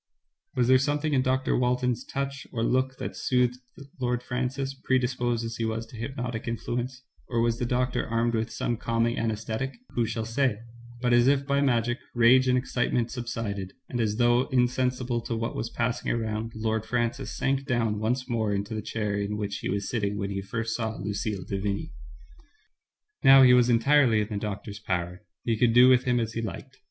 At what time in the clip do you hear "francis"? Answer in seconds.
4.23-4.73, 16.83-17.37